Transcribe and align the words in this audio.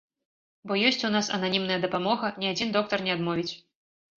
Бо 0.69 0.77
ёсць 0.89 1.03
у 1.09 1.11
нас 1.15 1.29
ананімная 1.37 1.79
дапамога, 1.85 2.33
ні 2.45 2.51
адзін 2.53 2.75
доктар 2.79 3.07
не 3.11 3.17
адмовіць. 3.19 3.51